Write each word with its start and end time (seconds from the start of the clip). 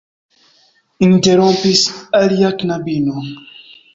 interrompis 1.07 1.81
alia 2.19 2.51
knabino. 2.57 3.15